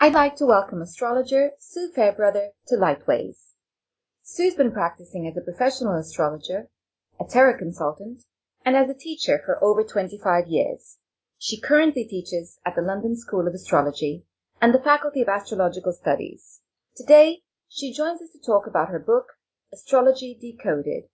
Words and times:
I'd 0.00 0.14
like 0.14 0.36
to 0.36 0.46
welcome 0.46 0.80
astrologer 0.80 1.50
Sue 1.58 1.90
Fairbrother 1.92 2.50
to 2.68 2.76
Lightways. 2.76 3.34
Sue's 4.22 4.54
been 4.54 4.70
practicing 4.70 5.26
as 5.26 5.36
a 5.36 5.40
professional 5.40 5.96
astrologer, 5.96 6.68
a 7.18 7.24
tarot 7.24 7.58
consultant, 7.58 8.22
and 8.64 8.76
as 8.76 8.88
a 8.88 8.94
teacher 8.94 9.42
for 9.44 9.58
over 9.62 9.82
25 9.82 10.46
years. 10.46 10.98
She 11.36 11.60
currently 11.60 12.04
teaches 12.04 12.60
at 12.64 12.76
the 12.76 12.80
London 12.80 13.16
School 13.16 13.48
of 13.48 13.54
Astrology 13.54 14.24
and 14.62 14.72
the 14.72 14.78
Faculty 14.78 15.20
of 15.20 15.28
Astrological 15.28 15.92
Studies. 15.92 16.60
Today, 16.94 17.40
she 17.68 17.92
joins 17.92 18.22
us 18.22 18.30
to 18.30 18.38
talk 18.38 18.68
about 18.68 18.90
her 18.90 19.00
book, 19.00 19.32
Astrology 19.72 20.38
Decoded, 20.40 21.08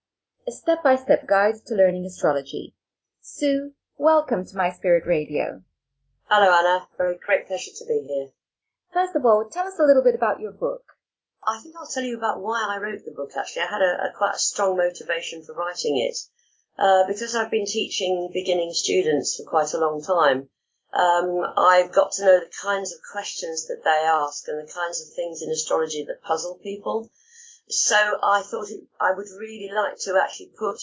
a 0.46 0.52
step-by-step 0.52 1.26
guide 1.26 1.54
to 1.68 1.74
learning 1.74 2.04
astrology. 2.04 2.74
Sue, 3.22 3.72
welcome 3.96 4.44
to 4.44 4.56
My 4.58 4.68
Spirit 4.68 5.04
Radio. 5.06 5.62
Hello, 6.24 6.52
Anna. 6.52 6.86
Very 6.98 7.16
great 7.24 7.46
pleasure 7.46 7.70
to 7.78 7.86
be 7.86 8.06
here. 8.06 8.28
First 8.94 9.16
of 9.16 9.26
all, 9.26 9.44
tell 9.50 9.66
us 9.66 9.80
a 9.80 9.82
little 9.82 10.04
bit 10.04 10.14
about 10.14 10.38
your 10.38 10.52
book. 10.52 10.84
I 11.44 11.58
think 11.60 11.74
I'll 11.76 11.90
tell 11.92 12.04
you 12.04 12.16
about 12.16 12.40
why 12.40 12.64
I 12.64 12.78
wrote 12.78 13.04
the 13.04 13.10
book. 13.10 13.32
Actually, 13.36 13.62
I 13.62 13.66
had 13.66 13.82
a, 13.82 14.04
a 14.04 14.12
quite 14.16 14.36
a 14.36 14.38
strong 14.38 14.76
motivation 14.76 15.42
for 15.42 15.52
writing 15.52 15.98
it 15.98 16.16
uh, 16.78 17.04
because 17.08 17.34
I've 17.34 17.50
been 17.50 17.66
teaching 17.66 18.30
beginning 18.32 18.72
students 18.72 19.36
for 19.36 19.50
quite 19.50 19.74
a 19.74 19.80
long 19.80 20.00
time. 20.00 20.48
Um, 20.92 21.44
I've 21.56 21.90
got 21.90 22.12
to 22.12 22.24
know 22.24 22.38
the 22.38 22.52
kinds 22.62 22.92
of 22.92 23.00
questions 23.10 23.66
that 23.66 23.82
they 23.82 24.06
ask 24.06 24.46
and 24.46 24.60
the 24.60 24.72
kinds 24.72 25.02
of 25.02 25.12
things 25.12 25.42
in 25.42 25.50
astrology 25.50 26.04
that 26.04 26.22
puzzle 26.22 26.60
people. 26.62 27.10
So 27.68 27.96
I 28.22 28.42
thought 28.42 28.70
it, 28.70 28.84
I 29.00 29.10
would 29.10 29.26
really 29.36 29.70
like 29.74 29.98
to 30.04 30.22
actually 30.22 30.52
put 30.56 30.78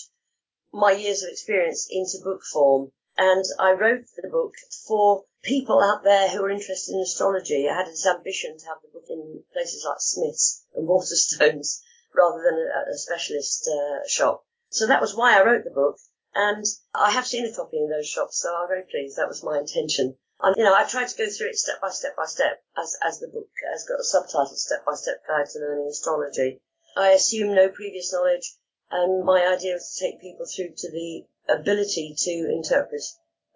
my 0.73 0.91
years 0.91 1.23
of 1.23 1.30
experience 1.30 1.88
into 1.89 2.17
book 2.22 2.41
form. 2.44 2.91
And 3.18 3.44
I 3.60 3.72
wrote 3.72 4.06
the 4.16 4.30
book 4.30 4.56
for 4.88 5.26
people 5.44 5.82
out 5.82 6.04
there 6.04 6.30
who 6.30 6.44
are 6.44 6.50
interested 6.50 6.94
in 6.94 7.02
astrology. 7.02 7.68
I 7.68 7.76
had 7.76 7.88
this 7.88 8.06
ambition 8.06 8.58
to 8.58 8.66
have 8.68 8.82
the 8.82 8.90
book 8.94 9.06
in 9.10 9.44
places 9.54 9.86
like 9.86 10.00
Smith's 10.00 10.66
and 10.76 10.88
Waterstones 10.88 11.82
rather 12.16 12.42
than 12.44 12.56
a, 12.56 12.92
a 12.92 12.98
specialist 12.98 13.68
uh, 13.68 14.08
shop. 14.08 14.45
So 14.70 14.88
that 14.88 15.02
was 15.02 15.16
why 15.16 15.38
I 15.38 15.44
wrote 15.44 15.64
the 15.64 15.72
book. 15.72 15.98
And 16.34 16.66
I 16.95 17.12
have 17.12 17.28
seen 17.28 17.45
a 17.45 17.53
copy 17.53 17.78
in 17.78 17.90
those 17.90 18.08
shops, 18.08 18.42
so 18.42 18.56
I'm 18.56 18.70
very 18.70 18.84
pleased. 18.90 19.18
That 19.18 19.28
was 19.28 19.44
my 19.44 19.59
intention. 19.59 20.16
And, 20.40 20.56
you 20.58 20.64
know, 20.64 20.73
I've 20.73 20.90
tried 20.90 21.09
to 21.09 21.18
go 21.18 21.30
through 21.30 21.50
it 21.50 21.58
step 21.58 21.81
by 21.81 21.90
step 21.90 22.16
by 22.16 22.25
step 22.25 22.64
as, 22.78 22.98
as 23.03 23.20
the 23.20 23.28
book 23.28 23.50
has 23.72 23.86
got 23.86 24.00
a 24.00 24.03
subtitle, 24.03 24.56
Step 24.56 24.86
by 24.86 24.94
Step 24.96 25.22
Guide 25.28 25.46
to 25.52 25.59
Learning 25.59 25.88
Astrology. 25.88 26.62
I 26.96 27.09
assume 27.09 27.53
no 27.53 27.70
previous 27.70 28.12
knowledge, 28.12 28.56
and 28.92 29.25
my 29.25 29.47
idea 29.47 29.75
is 29.75 29.95
to 29.95 30.06
take 30.06 30.22
people 30.22 30.45
through 30.45 30.73
to 30.78 30.92
the 30.92 31.23
ability 31.50 32.16
to 32.17 32.31
interpret 32.52 33.02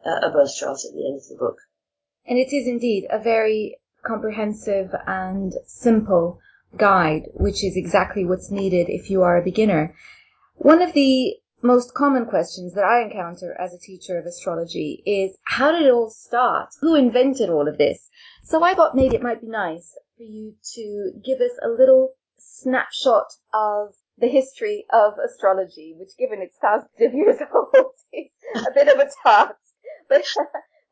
uh, 0.06 0.28
a 0.28 0.32
birth 0.32 0.56
chart 0.56 0.80
at 0.86 0.94
the 0.94 1.06
end 1.08 1.18
of 1.18 1.28
the 1.28 1.38
book. 1.38 1.58
And 2.26 2.38
it 2.38 2.54
is 2.54 2.68
indeed 2.68 3.06
a 3.10 3.20
very 3.20 3.78
comprehensive 4.06 4.92
and 5.08 5.54
simple 5.66 6.40
guide, 6.78 7.24
which 7.34 7.64
is 7.64 7.76
exactly 7.76 8.26
what's 8.26 8.52
needed 8.52 8.88
if 8.90 9.10
you 9.10 9.22
are 9.24 9.38
a 9.38 9.44
beginner. 9.44 9.96
One 10.56 10.82
of 10.82 10.94
the 10.94 11.36
most 11.62 11.94
common 11.94 12.26
questions 12.26 12.74
that 12.74 12.84
I 12.84 13.02
encounter 13.02 13.56
as 13.60 13.74
a 13.74 13.80
teacher 13.80 14.20
of 14.20 14.26
astrology 14.26 15.02
is 15.06 15.36
how 15.44 15.72
did 15.72 15.84
it 15.84 15.92
all 15.92 16.10
start? 16.10 16.70
Who 16.82 16.96
invented 16.96 17.50
all 17.50 17.68
of 17.68 17.78
this? 17.78 18.10
So 18.44 18.64
I 18.64 18.76
thought 18.76 18.96
maybe 18.96 19.16
it 19.16 19.24
might 19.24 19.42
be 19.42 19.48
nice 19.48 19.98
for 20.18 20.24
you 20.24 20.56
to 20.76 21.12
give 21.24 21.42
us 21.42 21.58
a 21.64 21.70
little 21.70 22.14
snapshot 22.38 23.26
of 23.54 23.96
the 24.18 24.28
history 24.28 24.86
of 24.92 25.14
astrology, 25.18 25.96
which 25.98 26.18
given 26.18 26.42
it's 26.42 26.58
thousands 26.58 26.92
of 27.00 27.14
years 27.14 27.40
old 27.54 27.92
is 28.14 28.66
a 28.66 28.72
bit 28.74 28.88
of 28.88 29.00
a 29.00 29.10
task. 29.24 29.56
But 30.08 30.26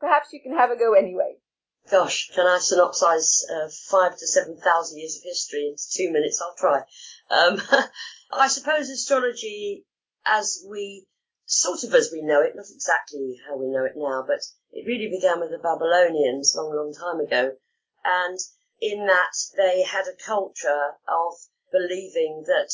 Perhaps 0.03 0.33
you 0.33 0.41
can 0.41 0.57
have 0.57 0.69
a 0.69 0.75
go 0.75 0.91
anyway. 0.95 1.37
Gosh, 1.89 2.29
can 2.35 2.45
I 2.45 2.57
synopsize 2.57 3.49
uh, 3.49 3.69
five 3.89 4.17
to 4.17 4.27
seven 4.27 4.57
thousand 4.57 4.99
years 4.99 5.15
of 5.15 5.23
history 5.23 5.69
into 5.69 5.83
two 5.93 6.11
minutes? 6.11 6.41
I'll 6.41 6.55
try. 6.57 6.81
Um, 7.31 7.61
I 8.33 8.49
suppose 8.49 8.89
astrology, 8.89 9.85
as 10.25 10.65
we 10.69 11.07
sort 11.45 11.85
of 11.85 11.93
as 11.93 12.11
we 12.11 12.21
know 12.21 12.41
it, 12.41 12.51
not 12.53 12.65
exactly 12.69 13.39
how 13.47 13.55
we 13.55 13.67
know 13.69 13.85
it 13.85 13.93
now, 13.95 14.25
but 14.27 14.41
it 14.73 14.85
really 14.85 15.07
began 15.09 15.39
with 15.39 15.51
the 15.51 15.57
Babylonians 15.57 16.53
long, 16.53 16.75
long 16.75 16.93
time 16.93 17.21
ago. 17.25 17.55
And 18.03 18.37
in 18.81 19.07
that 19.07 19.31
they 19.55 19.83
had 19.83 20.07
a 20.07 20.21
culture 20.21 20.97
of 21.07 21.33
believing 21.71 22.43
that 22.47 22.73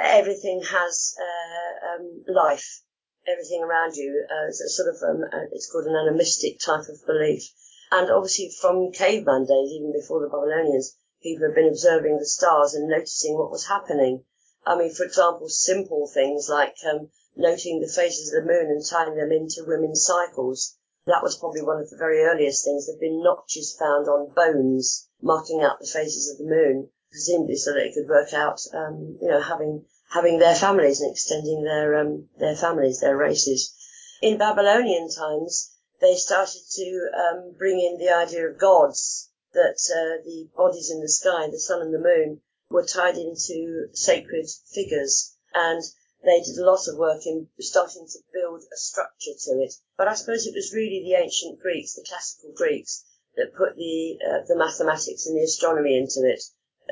everything 0.00 0.62
has 0.62 1.14
uh, 1.20 1.94
um, 1.94 2.24
life 2.28 2.82
everything 3.26 3.62
around 3.62 3.94
you. 3.94 4.26
Uh, 4.28 4.48
it's 4.48 4.60
a 4.60 4.68
sort 4.68 4.88
of 4.88 4.96
um, 5.02 5.22
uh, 5.22 5.46
it's 5.52 5.70
called 5.70 5.86
an 5.86 5.96
animistic 5.96 6.58
type 6.58 6.88
of 6.88 7.06
belief. 7.06 7.44
And 7.90 8.10
obviously, 8.10 8.50
from 8.60 8.92
caveman 8.92 9.44
days, 9.44 9.70
even 9.70 9.92
before 9.92 10.20
the 10.20 10.28
Babylonians, 10.28 10.96
people 11.22 11.46
have 11.46 11.54
been 11.54 11.68
observing 11.68 12.18
the 12.18 12.26
stars 12.26 12.74
and 12.74 12.88
noticing 12.88 13.36
what 13.36 13.50
was 13.50 13.66
happening. 13.66 14.24
I 14.66 14.76
mean, 14.76 14.92
for 14.94 15.04
example, 15.04 15.48
simple 15.48 16.08
things 16.08 16.48
like 16.48 16.76
um, 16.88 17.10
noting 17.36 17.80
the 17.80 17.92
phases 17.92 18.32
of 18.32 18.42
the 18.42 18.52
moon 18.52 18.70
and 18.70 18.84
tying 18.84 19.16
them 19.16 19.30
into 19.30 19.64
women's 19.66 20.04
cycles. 20.04 20.76
That 21.06 21.22
was 21.22 21.36
probably 21.36 21.62
one 21.62 21.80
of 21.80 21.90
the 21.90 21.96
very 21.96 22.22
earliest 22.22 22.64
things. 22.64 22.86
There've 22.86 23.00
been 23.00 23.22
notches 23.22 23.76
found 23.78 24.08
on 24.08 24.32
bones 24.34 25.08
marking 25.20 25.62
out 25.62 25.80
the 25.80 25.86
phases 25.86 26.30
of 26.30 26.38
the 26.38 26.50
moon, 26.50 26.90
presumably 27.12 27.56
so 27.56 27.72
that 27.72 27.80
they 27.80 27.92
could 27.92 28.08
work 28.08 28.32
out, 28.32 28.60
um, 28.74 29.18
you 29.20 29.28
know, 29.28 29.40
having 29.40 29.84
having 30.10 30.38
their 30.38 30.54
families 30.54 31.00
and 31.00 31.12
extending 31.12 31.62
their 31.62 32.00
um, 32.00 32.28
their 32.38 32.56
families, 32.56 33.00
their 33.00 33.16
races. 33.16 33.72
In 34.20 34.38
Babylonian 34.38 35.08
times, 35.10 35.76
they 36.00 36.16
started 36.16 36.62
to 36.72 37.10
um, 37.16 37.54
bring 37.56 37.78
in 37.80 37.98
the 37.98 38.12
idea 38.12 38.48
of 38.48 38.58
gods, 38.58 39.30
that 39.52 39.78
uh, 39.94 40.22
the 40.24 40.48
bodies 40.56 40.90
in 40.90 41.00
the 41.00 41.08
sky, 41.08 41.48
the 41.50 41.58
sun 41.58 41.82
and 41.82 41.94
the 41.94 41.98
moon, 41.98 42.40
were 42.70 42.84
tied 42.84 43.16
into 43.16 43.88
sacred 43.92 44.48
figures, 44.72 45.36
and 45.54 45.82
they 46.24 46.40
did 46.40 46.56
a 46.56 46.64
lot 46.64 46.88
of 46.88 46.96
work 46.96 47.26
in 47.26 47.48
starting 47.60 48.06
to 48.06 48.18
build 48.32 48.62
a 48.62 48.76
structure 48.76 49.34
to 49.44 49.50
it. 49.60 49.74
But 49.96 50.08
I 50.08 50.14
suppose 50.14 50.46
it 50.46 50.54
was 50.54 50.72
really 50.72 51.02
the 51.04 51.20
ancient 51.20 51.60
Greeks, 51.60 51.94
the 51.94 52.06
classical 52.08 52.52
Greeks, 52.54 53.04
that 53.36 53.54
put 53.54 53.76
the 53.76 54.18
uh, 54.26 54.40
the 54.46 54.56
mathematics 54.56 55.26
and 55.26 55.36
the 55.36 55.44
astronomy 55.44 55.96
into 55.96 56.20
it. 56.24 56.42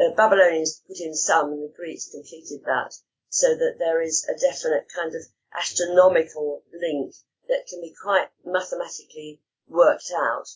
Uh, 0.00 0.10
Babylonians 0.16 0.80
put 0.88 0.98
in 0.98 1.14
some, 1.14 1.52
and 1.52 1.62
the 1.62 1.74
Greeks 1.76 2.08
completed 2.08 2.64
that 2.64 2.94
so 3.28 3.54
that 3.54 3.76
there 3.78 4.00
is 4.00 4.26
a 4.28 4.38
definite 4.38 4.88
kind 4.88 5.14
of 5.14 5.22
astronomical 5.54 6.62
link 6.72 7.14
that 7.48 7.66
can 7.68 7.82
be 7.82 7.92
quite 8.02 8.28
mathematically 8.42 9.42
worked 9.68 10.10
out 10.16 10.48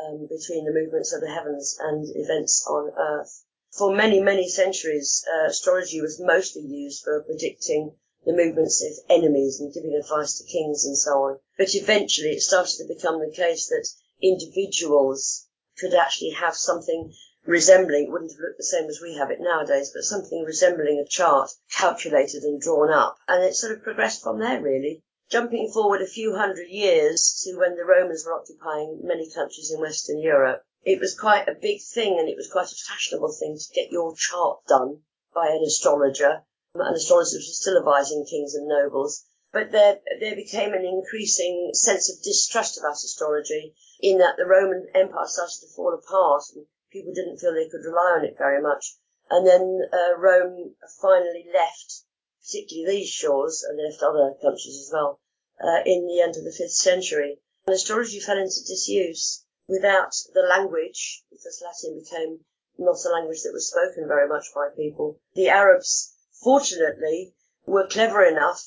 um, 0.00 0.28
between 0.28 0.64
the 0.64 0.72
movements 0.72 1.12
of 1.12 1.20
the 1.20 1.30
heavens 1.30 1.76
and 1.80 2.06
events 2.14 2.64
on 2.68 2.92
Earth. 2.96 3.44
For 3.72 3.92
many, 3.92 4.20
many 4.20 4.48
centuries, 4.48 5.26
uh, 5.34 5.46
astrology 5.46 6.00
was 6.00 6.20
mostly 6.20 6.62
used 6.62 7.02
for 7.02 7.24
predicting 7.24 7.96
the 8.24 8.32
movements 8.32 8.84
of 8.84 8.92
enemies 9.10 9.58
and 9.58 9.74
giving 9.74 9.94
advice 9.94 10.38
to 10.38 10.44
kings 10.44 10.84
and 10.84 10.96
so 10.96 11.24
on. 11.24 11.40
But 11.58 11.74
eventually 11.74 12.36
it 12.36 12.42
started 12.42 12.76
to 12.78 12.94
become 12.94 13.18
the 13.18 13.34
case 13.34 13.66
that 13.66 13.88
individuals 14.22 15.48
could 15.76 15.94
actually 15.94 16.30
have 16.30 16.54
something 16.54 17.12
resembling, 17.44 18.04
it 18.04 18.10
wouldn't 18.10 18.30
have 18.30 18.40
looked 18.40 18.58
the 18.58 18.64
same 18.64 18.88
as 18.88 19.00
we 19.00 19.14
have 19.14 19.30
it 19.30 19.40
nowadays, 19.40 19.90
but 19.92 20.04
something 20.04 20.44
resembling 20.44 20.98
a 20.98 21.08
chart 21.08 21.50
calculated 21.76 22.44
and 22.44 22.60
drawn 22.60 22.90
up. 22.90 23.16
And 23.26 23.42
it 23.42 23.54
sort 23.54 23.72
of 23.72 23.82
progressed 23.82 24.22
from 24.22 24.38
there, 24.38 24.60
really. 24.60 25.02
Jumping 25.28 25.70
forward 25.72 26.02
a 26.02 26.06
few 26.06 26.36
hundred 26.36 26.68
years 26.68 27.42
to 27.42 27.56
when 27.56 27.76
the 27.76 27.84
Romans 27.84 28.24
were 28.24 28.34
occupying 28.34 29.00
many 29.02 29.30
countries 29.30 29.72
in 29.74 29.80
Western 29.80 30.18
Europe, 30.18 30.62
it 30.84 31.00
was 31.00 31.18
quite 31.18 31.48
a 31.48 31.54
big 31.54 31.80
thing 31.80 32.18
and 32.18 32.28
it 32.28 32.36
was 32.36 32.50
quite 32.50 32.70
a 32.70 32.84
fashionable 32.88 33.32
thing 33.32 33.56
to 33.56 33.74
get 33.74 33.90
your 33.90 34.14
chart 34.14 34.64
done 34.66 35.02
by 35.34 35.48
an 35.48 35.62
astrologer. 35.66 36.44
And 36.74 36.96
astrologers 36.96 37.34
were 37.34 37.54
still 37.54 37.78
advising 37.78 38.24
kings 38.24 38.54
and 38.54 38.68
nobles. 38.68 39.24
But 39.52 39.72
there, 39.72 40.00
there 40.20 40.36
became 40.36 40.74
an 40.74 40.84
increasing 40.84 41.70
sense 41.74 42.10
of 42.10 42.22
distrust 42.22 42.78
about 42.78 42.94
astrology 42.94 43.74
in 44.00 44.18
that 44.18 44.36
the 44.36 44.46
Roman 44.46 44.86
Empire 44.94 45.26
started 45.26 45.60
to 45.60 45.74
fall 45.74 45.92
apart 45.94 46.44
and 46.54 46.66
people 46.92 47.12
didn't 47.14 47.38
feel 47.38 47.54
they 47.54 47.68
could 47.68 47.84
rely 47.84 48.18
on 48.18 48.24
it 48.24 48.36
very 48.36 48.60
much. 48.60 48.96
And 49.30 49.46
then 49.46 49.80
uh, 49.92 50.18
Rome 50.18 50.74
finally 51.00 51.46
left, 51.52 52.02
particularly 52.44 52.98
these 52.98 53.08
shores, 53.08 53.64
and 53.66 53.78
left 53.78 54.02
other 54.02 54.34
countries 54.42 54.78
as 54.78 54.90
well, 54.92 55.20
uh, 55.62 55.80
in 55.86 56.06
the 56.06 56.20
end 56.20 56.36
of 56.36 56.44
the 56.44 56.52
fifth 56.52 56.72
century. 56.74 57.38
And 57.66 57.74
astrology 57.74 58.20
fell 58.20 58.36
into 58.36 58.60
disuse 58.66 59.44
without 59.66 60.12
the 60.34 60.42
language, 60.42 61.24
because 61.30 61.62
Latin 61.64 61.98
became 61.98 62.40
not 62.78 63.04
a 63.06 63.08
language 63.08 63.42
that 63.42 63.52
was 63.52 63.68
spoken 63.68 64.06
very 64.06 64.28
much 64.28 64.46
by 64.54 64.68
people. 64.76 65.18
The 65.34 65.48
Arabs, 65.48 66.14
fortunately, 66.42 67.34
were 67.64 67.86
clever 67.86 68.24
enough 68.24 68.62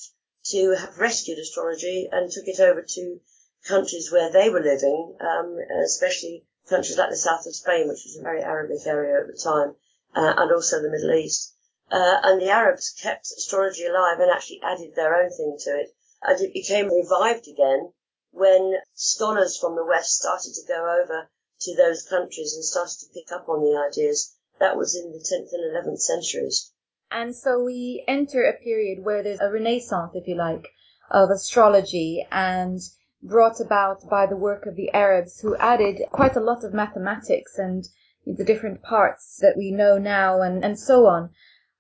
to 0.46 0.72
have 0.72 0.98
rescued 0.98 1.38
astrology 1.38 2.08
and 2.12 2.32
took 2.32 2.48
it 2.48 2.60
over 2.60 2.82
to 2.82 3.20
countries 3.68 4.12
where 4.12 4.32
they 4.32 4.50
were 4.50 4.62
living, 4.62 5.18
um, 5.20 5.58
especially 5.84 6.46
countries 6.68 6.98
like 6.98 7.10
the 7.10 7.18
south 7.18 7.46
of 7.46 7.56
Spain, 7.56 7.88
which 7.88 8.04
was 8.06 8.18
a 8.18 8.24
very 8.24 8.42
Arabic 8.42 8.86
area 8.86 9.22
at 9.22 9.28
the 9.28 9.38
time, 9.42 9.76
uh, 10.16 10.34
and 10.38 10.52
also 10.52 10.82
the 10.82 10.90
Middle 10.90 11.14
East. 11.14 11.54
Uh, 11.92 12.20
and 12.24 12.42
the 12.42 12.50
Arabs 12.50 12.96
kept 13.02 13.26
astrology 13.38 13.86
alive 13.86 14.20
and 14.20 14.32
actually 14.32 14.62
added 14.64 14.96
their 14.96 15.16
own 15.16 15.30
thing 15.30 15.56
to 15.60 15.80
it. 15.80 15.96
And 16.24 16.42
it 16.42 16.54
became 16.54 16.92
revived 16.92 17.48
again 17.48 17.94
when 18.32 18.76
scholars 18.96 19.58
from 19.58 19.76
the 19.76 19.86
West 19.86 20.18
started 20.18 20.54
to 20.56 20.68
go 20.68 21.00
over 21.02 21.30
to 21.62 21.76
those 21.76 22.04
countries 22.04 22.54
and 22.56 22.66
started 22.66 23.00
to 23.00 23.14
pick 23.14 23.32
up 23.32 23.48
on 23.48 23.62
the 23.62 23.78
ideas. 23.78 24.36
That 24.60 24.78
was 24.78 24.96
in 24.96 25.12
the 25.12 25.20
10th 25.20 25.54
and 25.54 25.76
11th 25.76 26.00
centuries. 26.00 26.72
And 27.12 27.36
so 27.36 27.64
we 27.64 28.04
enter 28.08 28.44
a 28.44 28.54
period 28.54 29.04
where 29.04 29.22
there's 29.22 29.40
a 29.40 29.52
renaissance, 29.52 30.12
if 30.16 30.28
you 30.28 30.36
like, 30.36 30.68
of 31.12 31.30
astrology 31.30 32.26
and 32.32 32.80
brought 33.28 33.60
about 33.60 34.08
by 34.10 34.26
the 34.26 34.38
work 34.38 34.66
of 34.66 34.76
the 34.76 34.92
Arabs 34.94 35.40
who 35.40 35.56
added 35.58 36.02
quite 36.12 36.36
a 36.36 36.42
lot 36.42 36.64
of 36.64 36.74
mathematics 36.74 37.58
and 37.58 37.88
the 38.26 38.44
different 38.44 38.82
parts 38.82 39.38
that 39.42 39.56
we 39.58 39.72
know 39.72 39.98
now 39.98 40.42
and, 40.42 40.64
and 40.64 40.80
so 40.80 41.06
on. 41.06 41.30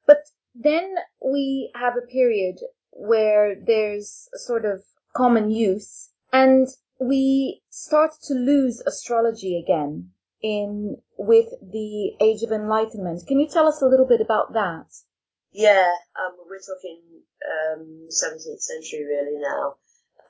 But 0.06 0.24
then 0.54 0.96
we 1.24 1.72
have 1.76 1.96
a 1.98 2.08
period 2.08 2.60
where 2.92 3.56
there's 3.56 4.30
sort 4.34 4.66
of 4.66 4.84
common 5.16 5.52
use 5.52 6.10
and 6.32 6.68
we 7.00 7.62
start 7.70 8.12
to 8.24 8.34
lose 8.34 8.82
astrology 8.86 9.62
again 9.62 10.12
in 10.42 10.98
with 11.18 11.48
the 11.62 12.16
age 12.22 12.44
of 12.44 12.52
enlightenment. 12.52 13.26
Can 13.28 13.40
you 13.40 13.48
tell 13.48 13.68
us 13.68 13.82
a 13.82 13.88
little 13.88 14.06
bit 14.06 14.22
about 14.22 14.54
that? 14.54 14.86
Yeah, 15.52 15.90
um, 16.20 16.36
we're 16.50 16.60
talking 16.60 17.02
um, 17.46 18.08
17th 18.10 18.62
century 18.62 19.06
really 19.06 19.40
now. 19.40 19.76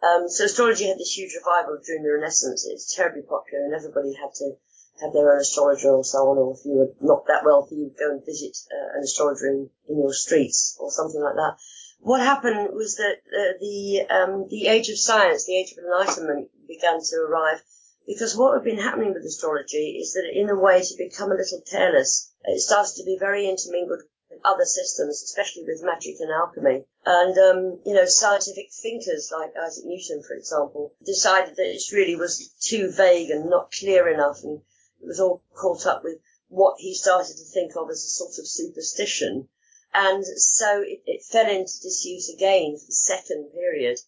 Um, 0.05 0.29
so 0.29 0.45
astrology 0.45 0.87
had 0.87 0.99
this 0.99 1.17
huge 1.17 1.33
revival 1.33 1.79
during 1.83 2.03
the 2.03 2.13
Renaissance. 2.13 2.67
It's 2.69 2.93
terribly 2.95 3.23
popular, 3.23 3.65
and 3.65 3.73
everybody 3.73 4.13
had 4.13 4.33
to 4.35 4.53
have 5.01 5.13
their 5.13 5.33
own 5.33 5.41
astrologer 5.41 5.89
or 5.89 6.03
so 6.03 6.29
on. 6.29 6.37
Or 6.37 6.53
if 6.53 6.65
you 6.65 6.73
were 6.73 6.93
not 7.01 7.25
that 7.27 7.43
wealthy, 7.43 7.75
you 7.75 7.83
would 7.85 7.97
go 7.97 8.11
and 8.11 8.25
visit 8.25 8.55
uh, 8.71 8.97
an 8.97 9.03
astrologer 9.03 9.47
in, 9.47 9.69
in 9.89 9.97
your 9.97 10.13
streets 10.13 10.77
or 10.79 10.91
something 10.91 11.21
like 11.21 11.35
that. 11.35 11.57
What 11.99 12.21
happened 12.21 12.69
was 12.73 12.97
that 12.97 13.17
uh, 13.33 13.57
the 13.59 14.05
um, 14.09 14.47
the 14.49 14.67
age 14.67 14.89
of 14.89 14.99
science, 14.99 15.45
the 15.45 15.57
age 15.57 15.71
of 15.71 15.79
enlightenment, 15.83 16.49
began 16.67 17.01
to 17.01 17.15
arrive 17.27 17.63
because 18.05 18.37
what 18.37 18.53
had 18.53 18.63
been 18.63 18.77
happening 18.77 19.13
with 19.13 19.25
astrology 19.25 19.97
is 19.99 20.13
that 20.13 20.29
in 20.31 20.49
a 20.49 20.55
way 20.55 20.77
it 20.77 20.89
had 20.89 21.09
become 21.09 21.31
a 21.31 21.35
little 21.35 21.61
careless. 21.69 22.31
It 22.43 22.59
started 22.59 22.93
to 22.97 23.05
be 23.05 23.17
very 23.19 23.49
intermingled 23.49 24.03
other 24.45 24.65
systems, 24.65 25.21
especially 25.23 25.63
with 25.63 25.83
magic 25.83 26.15
and 26.19 26.31
alchemy. 26.31 26.85
And, 27.05 27.37
um, 27.37 27.79
you 27.85 27.93
know, 27.93 28.05
scientific 28.05 28.71
thinkers 28.71 29.31
like 29.31 29.51
Isaac 29.61 29.85
Newton, 29.85 30.23
for 30.23 30.35
example, 30.35 30.93
decided 31.05 31.55
that 31.55 31.73
it 31.73 31.81
really 31.91 32.15
was 32.15 32.53
too 32.61 32.91
vague 32.91 33.29
and 33.29 33.49
not 33.49 33.71
clear 33.71 34.07
enough. 34.07 34.43
And 34.43 34.61
it 35.01 35.07
was 35.07 35.19
all 35.19 35.43
caught 35.55 35.85
up 35.85 36.03
with 36.03 36.19
what 36.47 36.75
he 36.79 36.93
started 36.93 37.35
to 37.37 37.43
think 37.43 37.75
of 37.75 37.89
as 37.89 38.03
a 38.03 38.07
sort 38.07 38.37
of 38.39 38.47
superstition. 38.47 39.47
And 39.93 40.25
so 40.25 40.81
it, 40.81 41.01
it 41.05 41.23
fell 41.23 41.49
into 41.49 41.81
disuse 41.81 42.29
again 42.29 42.77
for 42.77 42.85
the 42.85 42.93
second 42.93 43.49
period. 43.53 43.99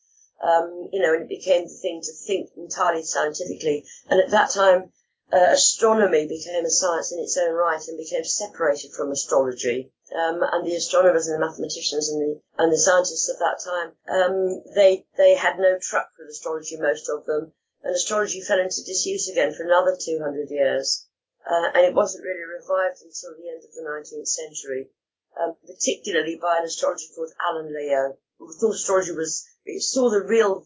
Um, 0.41 0.89
you 0.93 1.01
know, 1.01 1.13
and 1.13 1.23
it 1.23 1.29
became 1.29 1.63
the 1.63 1.79
thing 1.81 2.01
to 2.03 2.13
think 2.13 2.49
entirely 2.55 3.03
scientifically. 3.03 3.85
And 4.07 4.19
at 4.19 4.29
that 4.31 4.51
time, 4.51 4.91
uh, 5.31 5.51
astronomy 5.51 6.27
became 6.27 6.65
a 6.65 6.69
science 6.69 7.11
in 7.11 7.19
its 7.19 7.37
own 7.37 7.53
right 7.53 7.85
and 7.87 7.97
became 7.97 8.23
separated 8.23 8.91
from 8.93 9.11
astrology. 9.11 9.91
Um, 10.15 10.41
and 10.41 10.65
the 10.65 10.75
astronomers 10.75 11.27
and 11.27 11.35
the 11.35 11.45
mathematicians 11.45 12.09
and 12.09 12.21
the 12.21 12.41
and 12.57 12.71
the 12.71 12.77
scientists 12.77 13.27
of 13.27 13.39
that 13.39 13.59
time, 13.59 13.91
um, 14.07 14.63
they 14.73 15.05
they 15.17 15.35
had 15.35 15.59
no 15.59 15.77
truck 15.81 16.11
with 16.17 16.29
astrology, 16.29 16.77
most 16.79 17.09
of 17.09 17.25
them, 17.25 17.51
and 17.83 17.93
astrology 17.93 18.39
fell 18.39 18.59
into 18.59 18.85
disuse 18.85 19.27
again 19.27 19.53
for 19.53 19.63
another 19.63 19.97
200 19.99 20.49
years, 20.49 21.05
uh, 21.45 21.71
and 21.75 21.85
it 21.85 21.93
wasn't 21.93 22.23
really 22.23 22.47
revived 22.47 23.03
until 23.03 23.35
the 23.35 23.49
end 23.49 23.63
of 23.65 23.73
the 23.75 23.83
19th 23.83 24.27
century, 24.27 24.87
um, 25.37 25.57
particularly 25.67 26.39
by 26.41 26.59
an 26.59 26.63
astrologer 26.63 27.11
called 27.13 27.33
Alan 27.43 27.73
Leo, 27.75 28.17
who 28.39 28.53
thought 28.53 28.75
astrology 28.75 29.11
was 29.11 29.45
saw 29.79 30.09
the 30.09 30.23
real 30.23 30.65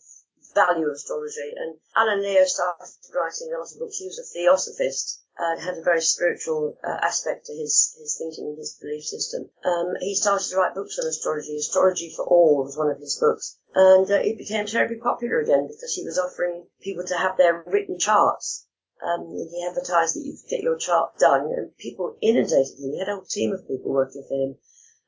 value 0.53 0.87
of 0.87 0.93
astrology, 0.93 1.53
and 1.55 1.77
Alan 1.95 2.21
Leo 2.21 2.45
started 2.45 2.87
writing 3.13 3.53
a 3.53 3.57
lot 3.57 3.71
of 3.71 3.79
books. 3.79 3.97
He 3.97 4.07
was 4.07 4.19
a 4.19 4.23
theosophist 4.23 5.21
and 5.37 5.59
had 5.59 5.77
a 5.77 5.83
very 5.83 6.01
spiritual 6.01 6.77
uh, 6.83 6.99
aspect 7.01 7.45
to 7.45 7.53
his, 7.53 7.95
his 7.97 8.17
thinking 8.17 8.47
and 8.47 8.57
his 8.57 8.77
belief 8.79 9.03
system. 9.03 9.49
Um, 9.63 9.95
he 9.99 10.15
started 10.15 10.47
to 10.49 10.57
write 10.57 10.75
books 10.75 10.99
on 10.99 11.07
astrology. 11.07 11.57
Astrology 11.57 12.13
for 12.15 12.25
All 12.25 12.63
was 12.63 12.77
one 12.77 12.91
of 12.91 12.99
his 12.99 13.17
books. 13.19 13.57
And 13.73 14.09
uh, 14.11 14.15
it 14.15 14.37
became 14.37 14.65
terribly 14.65 14.97
popular 14.97 15.39
again 15.39 15.67
because 15.67 15.95
he 15.95 16.03
was 16.03 16.19
offering 16.19 16.67
people 16.81 17.05
to 17.05 17.17
have 17.17 17.37
their 17.37 17.63
written 17.65 17.97
charts. 17.97 18.67
Um, 19.01 19.33
he 19.33 19.65
advertised 19.67 20.15
that 20.15 20.25
you 20.25 20.37
could 20.37 20.49
get 20.49 20.61
your 20.61 20.77
chart 20.77 21.17
done, 21.17 21.51
and 21.57 21.75
people 21.77 22.17
inundated 22.21 22.77
him. 22.77 22.91
He 22.91 22.99
had 22.99 23.09
a 23.09 23.15
whole 23.15 23.25
team 23.25 23.51
of 23.51 23.67
people 23.67 23.91
working 23.91 24.23
for 24.27 24.35
him. 24.35 24.57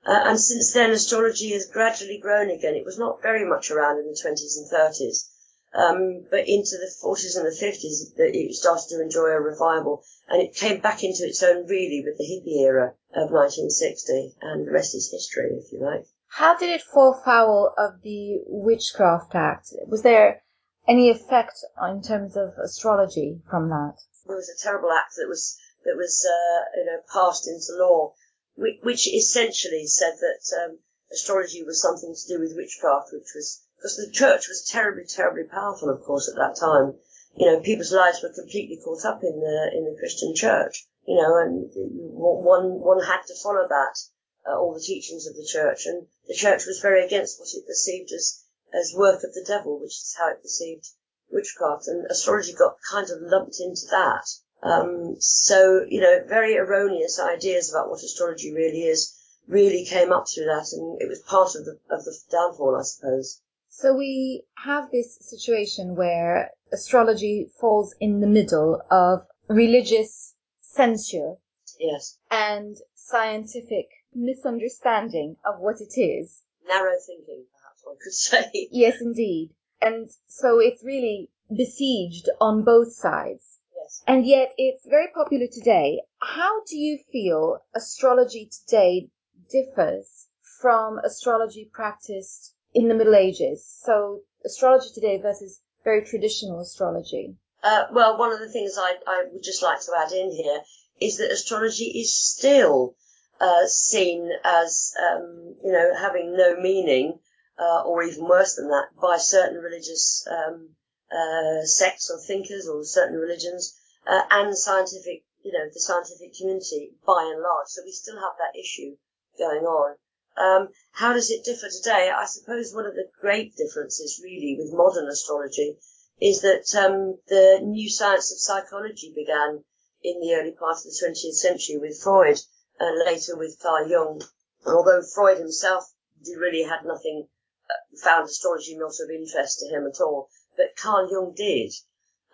Uh, 0.05 0.29
and 0.29 0.39
since 0.39 0.73
then, 0.73 0.91
astrology 0.91 1.51
has 1.51 1.67
gradually 1.67 2.17
grown 2.17 2.49
again. 2.49 2.75
It 2.75 2.85
was 2.85 2.97
not 2.97 3.21
very 3.21 3.45
much 3.45 3.69
around 3.69 3.99
in 3.99 4.05
the 4.05 4.19
20s 4.19 4.57
and 4.57 4.69
30s. 4.69 5.29
Um, 5.73 6.25
but 6.29 6.47
into 6.47 6.77
the 6.77 6.93
40s 7.03 7.35
and 7.35 7.45
the 7.45 7.57
50s, 7.59 8.13
it 8.17 8.53
started 8.53 8.89
to 8.89 9.01
enjoy 9.01 9.27
a 9.27 9.41
revival, 9.41 10.03
and 10.27 10.41
it 10.41 10.55
came 10.55 10.79
back 10.79 11.03
into 11.03 11.25
its 11.25 11.41
own 11.41 11.65
really 11.65 12.03
with 12.05 12.17
the 12.17 12.25
hippie 12.25 12.61
era 12.61 12.93
of 13.15 13.31
1960, 13.31 14.35
and 14.41 14.67
the 14.67 14.71
rest 14.71 14.93
is 14.93 15.11
history, 15.11 15.49
if 15.57 15.71
you 15.71 15.79
like. 15.79 16.05
How 16.27 16.57
did 16.57 16.69
it 16.69 16.81
fall 16.81 17.13
foul 17.13 17.73
of 17.77 18.01
the 18.01 18.41
Witchcraft 18.47 19.35
Act? 19.35 19.73
Was 19.87 20.01
there 20.03 20.43
any 20.87 21.09
effect 21.09 21.63
in 21.87 22.01
terms 22.01 22.35
of 22.35 22.57
astrology 22.57 23.41
from 23.49 23.69
that? 23.69 23.95
There 24.25 24.35
was 24.35 24.49
a 24.49 24.63
terrible 24.63 24.91
act 24.91 25.13
that 25.17 25.27
was 25.27 25.57
that 25.85 25.95
was 25.95 26.25
uh, 26.25 26.79
you 26.79 26.85
know 26.85 26.99
passed 27.11 27.47
into 27.47 27.73
law, 27.77 28.13
which, 28.55 29.07
essentially 29.07 29.85
said 29.85 30.13
that 30.21 30.63
um, 30.63 30.79
astrology 31.11 31.63
was 31.63 31.81
something 31.81 32.15
to 32.15 32.27
do 32.27 32.39
with 32.39 32.55
witchcraft, 32.55 33.09
which 33.11 33.33
was 33.35 33.61
because 33.83 33.97
the 33.97 34.09
church 34.13 34.47
was 34.47 34.63
terribly, 34.63 35.03
terribly 35.03 35.43
powerful, 35.43 35.89
of 35.89 36.01
course, 36.03 36.29
at 36.29 36.35
that 36.35 36.55
time. 36.55 36.95
You 37.35 37.47
know, 37.47 37.59
people's 37.59 37.91
lives 37.91 38.23
were 38.23 38.31
completely 38.33 38.79
caught 38.81 39.03
up 39.03 39.21
in 39.23 39.41
the 39.41 39.71
in 39.75 39.83
the 39.83 39.97
Christian 39.99 40.33
church. 40.33 40.87
You 41.05 41.17
know, 41.17 41.35
and 41.35 41.69
one 41.75 42.79
one 42.79 43.03
had 43.03 43.23
to 43.27 43.35
follow 43.43 43.67
that, 43.67 43.99
uh, 44.47 44.57
all 44.57 44.73
the 44.73 44.79
teachings 44.79 45.27
of 45.27 45.35
the 45.35 45.45
church, 45.45 45.85
and 45.85 46.07
the 46.29 46.33
church 46.33 46.65
was 46.65 46.79
very 46.79 47.05
against 47.05 47.37
what 47.41 47.49
it 47.53 47.67
perceived 47.67 48.13
as 48.13 48.45
as 48.73 48.95
work 48.95 49.21
of 49.25 49.33
the 49.33 49.43
devil, 49.45 49.77
which 49.81 49.91
is 49.91 50.15
how 50.17 50.29
it 50.29 50.41
perceived 50.41 50.87
witchcraft, 51.29 51.89
and 51.89 52.05
astrology 52.09 52.53
got 52.53 52.77
kind 52.89 53.09
of 53.09 53.19
lumped 53.21 53.59
into 53.59 53.85
that. 53.91 54.23
Um, 54.61 55.17
so, 55.19 55.83
you 55.89 55.99
know, 55.99 56.23
very 56.25 56.55
erroneous 56.55 57.19
ideas 57.19 57.69
about 57.69 57.89
what 57.89 58.01
astrology 58.01 58.53
really 58.53 58.83
is 58.83 59.13
really 59.45 59.83
came 59.83 60.13
up 60.13 60.29
through 60.29 60.45
that, 60.45 60.71
and 60.71 61.01
it 61.01 61.09
was 61.09 61.19
part 61.19 61.55
of 61.55 61.65
the 61.65 61.77
of 61.89 62.05
the 62.05 62.17
downfall, 62.31 62.77
I 62.79 62.83
suppose. 62.83 63.41
So 63.75 63.95
we 63.95 64.45
have 64.63 64.91
this 64.91 65.17
situation 65.19 65.95
where 65.95 66.51
astrology 66.71 67.49
falls 67.59 67.95
in 67.99 68.19
the 68.19 68.27
middle 68.27 68.81
of 68.91 69.25
religious 69.49 70.35
censure. 70.61 71.37
Yes. 71.79 72.19
And 72.29 72.77
scientific 72.93 73.89
misunderstanding 74.13 75.37
of 75.43 75.59
what 75.59 75.81
it 75.81 75.99
is. 75.99 76.43
Narrow 76.67 76.93
thinking, 77.05 77.45
perhaps 77.51 77.81
one 77.83 77.97
could 78.01 78.13
say. 78.53 78.69
yes, 78.71 79.01
indeed. 79.01 79.49
And 79.81 80.09
so 80.27 80.59
it's 80.59 80.83
really 80.83 81.31
besieged 81.53 82.29
on 82.39 82.63
both 82.63 82.93
sides. 82.93 83.59
Yes. 83.75 84.03
And 84.07 84.25
yet 84.25 84.53
it's 84.55 84.87
very 84.87 85.07
popular 85.13 85.47
today. 85.51 86.03
How 86.21 86.63
do 86.69 86.77
you 86.77 86.99
feel 87.11 87.65
astrology 87.75 88.49
today 88.51 89.09
differs 89.49 90.27
from 90.61 90.99
astrology 90.99 91.69
practiced 91.73 92.52
in 92.73 92.87
the 92.87 92.95
Middle 92.95 93.15
Ages. 93.15 93.65
So 93.83 94.21
astrology 94.45 94.89
today 94.93 95.19
versus 95.21 95.61
very 95.83 96.03
traditional 96.05 96.59
astrology. 96.59 97.35
Uh, 97.63 97.85
well, 97.93 98.17
one 98.17 98.33
of 98.33 98.39
the 98.39 98.49
things 98.49 98.77
I, 98.77 98.95
I, 99.07 99.25
would 99.31 99.43
just 99.43 99.63
like 99.63 99.79
to 99.81 99.91
add 99.97 100.11
in 100.11 100.31
here 100.31 100.59
is 100.99 101.17
that 101.17 101.31
astrology 101.31 101.85
is 101.85 102.13
still 102.13 102.95
uh, 103.39 103.65
seen 103.67 104.31
as, 104.43 104.93
um, 105.01 105.55
you 105.63 105.71
know, 105.71 105.95
having 105.95 106.35
no 106.35 106.55
meaning, 106.59 107.19
uh, 107.57 107.81
or 107.83 108.03
even 108.03 108.27
worse 108.27 108.55
than 108.55 108.67
that, 108.69 108.87
by 109.01 109.17
certain 109.17 109.59
religious 109.59 110.27
um, 110.29 110.69
uh, 111.11 111.65
sects 111.65 112.11
or 112.11 112.19
thinkers 112.19 112.67
or 112.67 112.83
certain 112.83 113.17
religions 113.17 113.77
uh, 114.07 114.21
and 114.31 114.57
scientific, 114.57 115.23
you 115.43 115.51
know, 115.51 115.65
the 115.73 115.79
scientific 115.79 116.35
community 116.35 116.91
by 117.05 117.31
and 117.33 117.41
large. 117.41 117.67
So 117.67 117.81
we 117.85 117.91
still 117.91 118.15
have 118.15 118.33
that 118.39 118.59
issue 118.59 118.95
going 119.37 119.63
on. 119.63 119.95
Um, 120.37 120.69
how 120.91 121.13
does 121.13 121.29
it 121.29 121.45
differ 121.45 121.69
today? 121.69 122.11
I 122.15 122.25
suppose 122.25 122.73
one 122.73 122.85
of 122.85 122.95
the 122.95 123.09
great 123.21 123.55
differences, 123.55 124.19
really, 124.23 124.55
with 124.57 124.73
modern 124.73 125.07
astrology 125.07 125.77
is 126.21 126.41
that 126.41 126.73
um, 126.75 127.19
the 127.27 127.59
new 127.61 127.89
science 127.89 128.31
of 128.31 128.39
psychology 128.39 129.13
began 129.15 129.63
in 130.03 130.19
the 130.19 130.33
early 130.35 130.51
part 130.51 130.77
of 130.77 130.83
the 130.83 130.99
20th 131.05 131.35
century 131.35 131.77
with 131.77 132.01
Freud 132.01 132.39
and 132.79 133.05
later 133.05 133.37
with 133.37 133.59
Carl 133.61 133.87
Jung. 133.87 134.21
Although 134.65 135.03
Freud 135.03 135.37
himself 135.37 135.85
really 136.25 136.63
had 136.63 136.85
nothing, 136.85 137.27
uh, 137.69 137.97
found 138.03 138.29
astrology 138.29 138.77
not 138.77 138.93
of 138.99 139.09
interest 139.09 139.59
to 139.59 139.67
him 139.67 139.85
at 139.85 140.01
all, 140.01 140.29
but 140.55 140.75
Carl 140.75 141.09
Jung 141.09 141.33
did. 141.35 141.73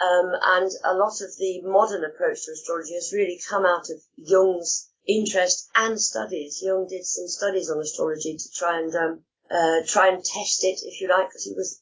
Um, 0.01 0.31
and 0.41 0.71
a 0.83 0.93
lot 0.93 1.21
of 1.21 1.35
the 1.37 1.61
modern 1.63 2.03
approach 2.03 2.45
to 2.45 2.51
astrology 2.51 2.93
has 2.93 3.13
really 3.13 3.39
come 3.49 3.65
out 3.65 3.89
of 3.89 4.01
Jung's 4.17 4.88
interest 5.09 5.69
and 5.75 5.99
studies. 5.99 6.61
Jung 6.63 6.87
did 6.87 7.05
some 7.05 7.27
studies 7.27 7.69
on 7.69 7.79
astrology 7.79 8.37
to 8.37 8.51
try 8.55 8.79
and 8.79 8.95
um, 8.95 9.23
uh, 9.49 9.81
try 9.87 10.09
and 10.09 10.23
test 10.23 10.63
it, 10.63 10.79
if 10.83 11.01
you 11.01 11.09
like, 11.09 11.29
because 11.29 11.45
he 11.45 11.53
was 11.53 11.81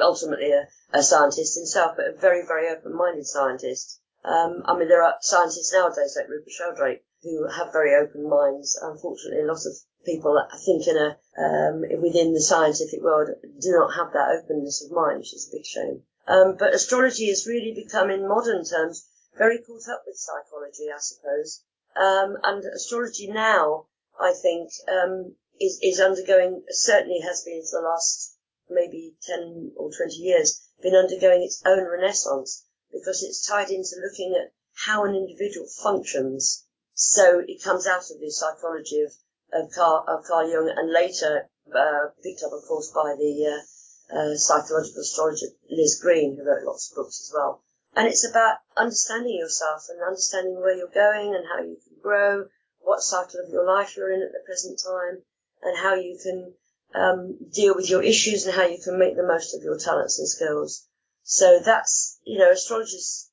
ultimately 0.00 0.52
a, 0.52 0.68
a, 0.92 1.02
scientist 1.02 1.58
himself, 1.58 1.96
but 1.96 2.06
a 2.06 2.20
very, 2.20 2.46
very 2.46 2.68
open-minded 2.68 3.26
scientist. 3.26 4.00
Um, 4.24 4.62
I 4.66 4.78
mean, 4.78 4.88
there 4.88 5.02
are 5.02 5.16
scientists 5.20 5.72
nowadays 5.72 6.16
like 6.16 6.28
Rupert 6.28 6.52
Sheldrake 6.52 7.02
who 7.22 7.48
have 7.48 7.72
very 7.72 7.94
open 7.94 8.28
minds. 8.28 8.78
Unfortunately, 8.80 9.42
a 9.42 9.46
lot 9.46 9.66
of 9.66 9.74
people, 10.04 10.38
I 10.38 10.56
think, 10.64 10.86
in 10.86 10.96
a 10.96 11.16
um, 11.36 11.80
within 12.00 12.32
the 12.32 12.40
scientific 12.40 13.02
world, 13.02 13.28
do 13.60 13.72
not 13.72 13.94
have 13.94 14.12
that 14.12 14.42
openness 14.42 14.84
of 14.84 14.92
mind, 14.92 15.18
which 15.18 15.34
is 15.34 15.48
a 15.48 15.56
big 15.56 15.66
shame. 15.66 16.02
Um, 16.26 16.56
but 16.58 16.74
astrology 16.74 17.28
has 17.28 17.46
really 17.46 17.74
become, 17.74 18.10
in 18.10 18.28
modern 18.28 18.64
terms, 18.64 19.06
very 19.36 19.58
caught 19.58 19.88
up 19.88 20.04
with 20.06 20.16
psychology, 20.16 20.88
I 20.94 21.00
suppose. 21.00 21.62
Um, 21.96 22.36
and 22.44 22.64
astrology 22.64 23.30
now, 23.30 23.86
I 24.20 24.32
think, 24.32 24.70
um, 24.88 25.34
is, 25.60 25.78
is 25.82 26.00
undergoing, 26.00 26.62
certainly 26.68 27.20
has 27.20 27.42
been 27.44 27.62
for 27.62 27.80
the 27.80 27.88
last 27.88 28.36
maybe 28.70 29.14
10 29.22 29.72
or 29.76 29.90
20 29.90 30.14
years, 30.14 30.62
been 30.82 30.94
undergoing 30.94 31.42
its 31.42 31.62
own 31.66 31.84
renaissance 31.84 32.64
because 32.92 33.22
it's 33.22 33.46
tied 33.46 33.70
into 33.70 33.96
looking 34.02 34.34
at 34.34 34.52
how 34.74 35.04
an 35.04 35.14
individual 35.14 35.66
functions. 35.82 36.64
So 36.94 37.42
it 37.46 37.62
comes 37.62 37.86
out 37.86 38.10
of 38.10 38.20
the 38.20 38.30
psychology 38.30 39.02
of, 39.02 39.12
of, 39.52 39.70
Carl, 39.72 40.04
of 40.06 40.24
Carl 40.24 40.50
Jung 40.50 40.72
and 40.74 40.92
later 40.92 41.48
uh, 41.74 42.08
picked 42.22 42.42
up, 42.42 42.52
of 42.52 42.66
course, 42.66 42.90
by 42.90 43.14
the 43.16 43.46
uh, 43.46 44.16
uh, 44.16 44.36
psychological 44.36 45.02
astrologer 45.02 45.46
Liz 45.70 46.00
Greene, 46.00 46.36
who 46.36 46.44
wrote 46.44 46.64
lots 46.64 46.90
of 46.90 46.96
books 46.96 47.20
as 47.20 47.32
well. 47.34 47.62
And 47.96 48.06
it's 48.06 48.28
about 48.28 48.58
understanding 48.76 49.36
yourself 49.36 49.86
and 49.88 50.00
understanding 50.02 50.56
where 50.60 50.76
you're 50.76 50.88
going 50.94 51.34
and 51.34 51.44
how 51.46 51.58
you 51.60 51.76
can 51.86 51.96
grow, 52.02 52.46
what 52.80 53.00
cycle 53.00 53.40
of 53.44 53.50
your 53.50 53.66
life 53.66 53.96
you're 53.96 54.12
in 54.12 54.22
at 54.22 54.32
the 54.32 54.42
present 54.46 54.80
time, 54.84 55.22
and 55.62 55.78
how 55.78 55.94
you 55.94 56.18
can 56.22 56.54
um, 56.94 57.38
deal 57.52 57.74
with 57.74 57.90
your 57.90 58.02
issues 58.02 58.46
and 58.46 58.54
how 58.54 58.66
you 58.66 58.78
can 58.82 58.98
make 58.98 59.16
the 59.16 59.26
most 59.26 59.54
of 59.54 59.62
your 59.62 59.78
talents 59.78 60.18
and 60.18 60.28
skills. 60.28 60.86
So 61.22 61.60
that's, 61.64 62.18
you 62.24 62.38
know, 62.38 62.50
astrology's 62.50 63.30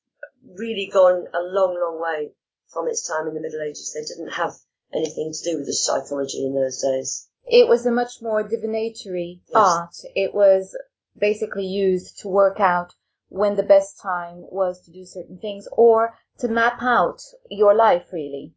really 0.56 0.90
gone 0.92 1.26
a 1.34 1.40
long, 1.40 1.78
long 1.80 2.00
way 2.00 2.32
from 2.72 2.88
its 2.88 3.06
time 3.06 3.26
in 3.26 3.34
the 3.34 3.40
Middle 3.40 3.62
Ages. 3.62 3.92
They 3.94 4.02
didn't 4.02 4.32
have 4.32 4.54
anything 4.92 5.32
to 5.32 5.50
do 5.50 5.58
with 5.58 5.66
the 5.66 5.72
psychology 5.72 6.44
in 6.44 6.54
those 6.54 6.82
days. 6.82 7.28
It 7.46 7.68
was 7.68 7.86
a 7.86 7.90
much 7.90 8.20
more 8.20 8.42
divinatory 8.42 9.40
yes. 9.48 9.54
art. 9.54 9.94
It 10.14 10.34
was 10.34 10.76
basically 11.18 11.66
used 11.66 12.18
to 12.20 12.28
work 12.28 12.60
out 12.60 12.94
when 13.28 13.56
the 13.56 13.62
best 13.62 14.00
time 14.00 14.36
was 14.50 14.80
to 14.84 14.90
do 14.90 15.04
certain 15.04 15.38
things 15.38 15.68
or 15.72 16.14
to 16.38 16.48
map 16.48 16.82
out 16.82 17.20
your 17.50 17.74
life, 17.74 18.06
really. 18.12 18.54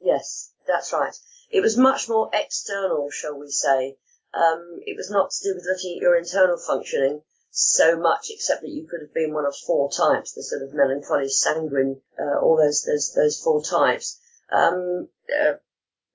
Yes, 0.00 0.52
that's 0.66 0.92
right. 0.92 1.14
It 1.50 1.60
was 1.60 1.76
much 1.76 2.08
more 2.08 2.30
external, 2.32 3.10
shall 3.10 3.38
we 3.38 3.50
say. 3.50 3.96
Um, 4.32 4.80
it 4.86 4.96
was 4.96 5.10
not 5.10 5.30
to 5.30 5.42
do 5.42 5.54
with 5.54 5.66
looking 5.66 5.96
at 5.96 6.02
your 6.02 6.16
internal 6.16 6.56
functioning 6.56 7.22
so 7.50 7.98
much, 7.98 8.30
except 8.30 8.62
that 8.62 8.70
you 8.70 8.86
could 8.88 9.00
have 9.00 9.12
been 9.12 9.34
one 9.34 9.44
of 9.44 9.56
four 9.56 9.90
types, 9.90 10.32
the 10.32 10.42
sort 10.42 10.62
of 10.62 10.72
melancholy, 10.72 11.28
sanguine, 11.28 12.00
uh, 12.18 12.38
all 12.38 12.56
those, 12.56 12.84
those, 12.84 13.12
those 13.14 13.40
four 13.42 13.62
types. 13.62 14.20
Um, 14.52 15.08
uh, 15.28 15.54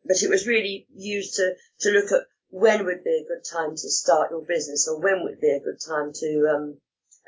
but 0.05 0.23
it 0.23 0.29
was 0.29 0.47
really 0.47 0.87
used 0.95 1.35
to, 1.35 1.55
to 1.81 1.89
look 1.89 2.11
at 2.11 2.27
when 2.49 2.85
would 2.85 3.03
be 3.03 3.21
a 3.25 3.27
good 3.27 3.43
time 3.43 3.71
to 3.71 3.89
start 3.89 4.31
your 4.31 4.45
business 4.45 4.87
or 4.87 5.01
when 5.01 5.23
would 5.23 5.41
be 5.41 5.51
a 5.51 5.59
good 5.59 5.79
time 5.85 6.13
to, 6.13 6.47
um, 6.55 6.77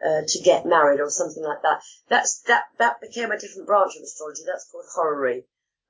uh, 0.03 0.21
to 0.27 0.39
get 0.43 0.65
married 0.65 0.99
or 0.99 1.09
something 1.09 1.43
like 1.43 1.61
that. 1.63 1.81
That's, 2.09 2.41
that, 2.47 2.65
that 2.77 3.01
became 3.01 3.31
a 3.31 3.39
different 3.39 3.67
branch 3.67 3.95
of 3.95 4.03
astrology. 4.03 4.43
That's 4.45 4.69
called 4.71 4.85
horary. 4.93 5.45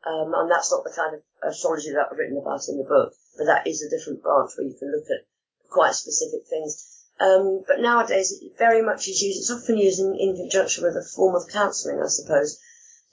Um, 0.05 0.33
and 0.33 0.49
that's 0.49 0.71
not 0.71 0.83
the 0.83 0.93
kind 0.95 1.15
of 1.15 1.21
astrology 1.43 1.91
that 1.91 2.07
I've 2.11 2.17
written 2.17 2.37
about 2.37 2.67
in 2.69 2.77
the 2.77 2.87
book, 2.87 3.13
but 3.37 3.45
that 3.45 3.67
is 3.67 3.81
a 3.81 3.89
different 3.89 4.23
branch 4.23 4.51
where 4.55 4.67
you 4.67 4.75
can 4.77 4.91
look 4.91 5.09
at 5.09 5.25
quite 5.69 5.95
specific 5.95 6.47
things. 6.47 7.05
Um, 7.19 7.63
but 7.67 7.81
nowadays, 7.81 8.31
it 8.31 8.57
very 8.57 8.81
much 8.81 9.07
is 9.07 9.21
used. 9.21 9.39
It's 9.39 9.51
often 9.51 9.77
used 9.77 9.99
in, 9.99 10.15
in 10.15 10.35
conjunction 10.35 10.83
with 10.83 10.95
a 10.95 11.03
form 11.03 11.35
of 11.35 11.49
counselling, 11.51 11.99
I 11.99 12.07
suppose, 12.07 12.59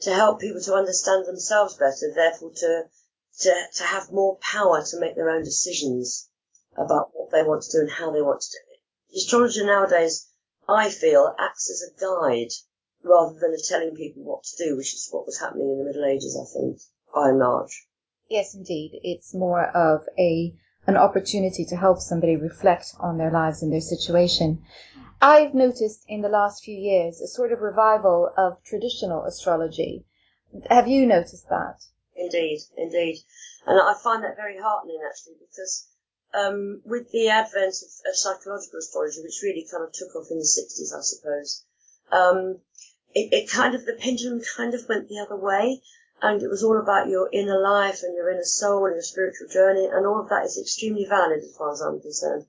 to 0.03 0.13
help 0.13 0.41
people 0.41 0.61
to 0.61 0.75
understand 0.75 1.27
themselves 1.27 1.75
better, 1.75 2.13
therefore 2.15 2.53
to, 2.55 2.85
to 3.41 3.55
to 3.77 3.83
have 3.83 4.13
more 4.13 4.37
power 4.39 4.85
to 4.85 5.01
make 5.01 5.17
their 5.17 5.31
own 5.31 5.43
decisions 5.43 6.29
about 6.77 7.11
what 7.15 7.31
they 7.31 7.43
want 7.43 7.63
to 7.63 7.73
do 7.73 7.81
and 7.81 7.91
how 7.91 8.13
they 8.13 8.21
want 8.21 8.43
to 8.43 8.51
do 8.51 8.59
it. 8.73 9.19
Astrology 9.19 9.65
nowadays, 9.65 10.29
I 10.69 10.91
feel, 10.91 11.35
acts 11.39 11.71
as 11.71 11.83
a 11.83 12.01
guide 12.01 12.53
rather 13.03 13.39
than 13.39 13.53
a 13.53 13.59
telling 13.59 13.95
people 13.95 14.23
what 14.23 14.45
to 14.45 14.65
do, 14.65 14.77
which 14.77 14.95
is 14.95 15.09
what 15.11 15.27
was 15.27 15.39
happening 15.39 15.71
in 15.71 15.79
the 15.79 15.85
Middle 15.85 16.05
Ages, 16.05 16.39
I 16.41 16.47
think, 16.53 16.81
by 17.15 17.29
and 17.29 17.39
large. 17.39 17.87
Yes, 18.29 18.55
indeed. 18.55 18.99
It's 19.03 19.35
more 19.35 19.67
of 19.67 20.09
a 20.19 20.55
an 20.87 20.97
opportunity 20.97 21.65
to 21.65 21.77
help 21.77 21.99
somebody 21.99 22.37
reflect 22.37 22.95
on 23.01 23.17
their 23.17 23.31
lives 23.31 23.63
and 23.63 23.73
their 23.73 23.81
situation. 23.81 24.63
I've 25.21 25.55
noticed 25.55 26.05
in 26.09 26.21
the 26.21 26.29
last 26.29 26.63
few 26.63 26.77
years 26.77 27.21
a 27.21 27.27
sort 27.27 27.53
of 27.53 27.61
revival 27.61 28.31
of 28.37 28.63
traditional 28.65 29.25
astrology. 29.25 30.05
Have 30.69 30.87
you 30.87 31.07
noticed 31.07 31.49
that? 31.49 31.85
Indeed, 32.17 32.61
indeed. 32.77 33.19
And 33.67 33.81
I 33.81 33.95
find 34.03 34.23
that 34.25 34.37
very 34.37 34.59
heartening 34.59 35.01
actually 35.09 35.35
because 35.41 35.89
um, 36.35 36.83
with 36.85 37.11
the 37.13 37.29
advent 37.29 37.75
of, 37.83 38.11
of, 38.11 38.17
psychological 38.17 38.79
astrology, 38.79 39.23
which 39.23 39.41
really 39.43 39.67
kind 39.71 39.85
of 39.85 39.93
took 39.93 40.15
off 40.17 40.31
in 40.31 40.39
the 40.39 40.45
60s, 40.45 40.97
I 40.97 41.03
suppose, 41.03 41.65
um, 42.11 42.61
it, 43.15 43.33
it 43.33 43.51
kind 43.51 43.75
of, 43.75 43.87
the 43.87 43.95
pendulum 43.95 44.43
kind 44.57 44.75
of 44.75 44.89
went 44.89 45.09
the 45.09 45.21
other 45.21 45.37
way 45.37 45.81
and 46.25 46.43
it 46.43 46.49
was 46.49 46.63
all 46.63 46.81
about 46.81 47.09
your 47.09 47.29
inner 47.33 47.61
life 47.61 48.03
and 48.03 48.17
your 48.17 48.31
inner 48.31 48.45
soul 48.45 48.87
and 48.87 48.95
your 48.95 49.03
spiritual 49.03 49.49
journey, 49.49 49.85
and 49.85 50.07
all 50.07 50.21
of 50.21 50.29
that 50.31 50.45
is 50.45 50.59
extremely 50.59 51.05
valid 51.05 51.41
as 51.41 51.55
far 51.57 51.73
as 51.73 51.81
I'm 51.81 52.01
concerned. 52.01 52.47